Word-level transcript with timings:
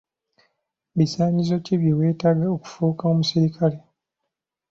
Bisaanyizo 0.97 1.55
ki 1.65 1.73
bye 1.79 1.93
weetaaga 1.99 2.45
okufuuka 2.55 3.03
omusirikale? 3.11 3.77